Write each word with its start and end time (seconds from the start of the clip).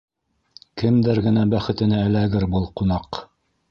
Кемдәр 0.83 1.23
генә 1.27 1.45
бәхетенә 1.53 2.03
эләгер 2.09 2.51
был 2.57 2.71
«ҡунаҡ»? 2.81 3.27